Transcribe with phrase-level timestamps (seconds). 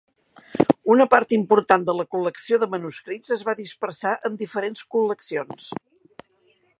[0.93, 5.69] Una part important de la col·lecció de manuscrits es va dispersar en diferents col·leccions.